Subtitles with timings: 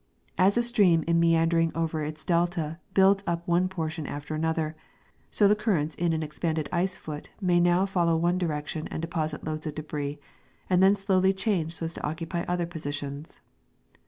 [0.35, 4.75] As a stream in meandering over its delta builds up one portion after another,
[5.29, 9.43] so the currents in an expanded ice foot may now follow one direction and deposit
[9.43, 10.17] loads of debris,
[10.71, 13.41] and then slowly change so as to occupy other positions.